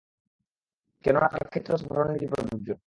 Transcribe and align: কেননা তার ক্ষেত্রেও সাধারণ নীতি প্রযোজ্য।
কেননা 1.05 1.27
তার 1.27 1.45
ক্ষেত্রেও 1.47 1.77
সাধারণ 1.77 2.07
নীতি 2.11 2.27
প্রযোজ্য। 2.27 2.71